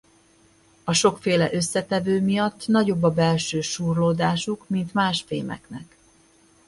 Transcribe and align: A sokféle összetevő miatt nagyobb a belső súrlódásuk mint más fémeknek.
A 0.83 0.93
sokféle 0.93 1.53
összetevő 1.53 2.21
miatt 2.21 2.67
nagyobb 2.67 3.03
a 3.03 3.11
belső 3.11 3.61
súrlódásuk 3.61 4.67
mint 4.69 4.93
más 4.93 5.21
fémeknek. 5.21 5.97